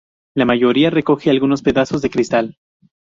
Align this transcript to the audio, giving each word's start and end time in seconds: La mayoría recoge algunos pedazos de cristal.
La 0.35 0.45
mayoría 0.45 0.89
recoge 0.89 1.29
algunos 1.29 1.61
pedazos 1.61 2.01
de 2.01 2.09
cristal. 2.09 2.57